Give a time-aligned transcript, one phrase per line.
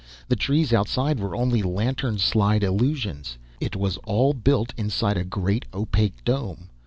[0.29, 3.37] The trees outside were only lantern slide illusions.
[3.59, 6.69] It was all built inside a great, opaque dome.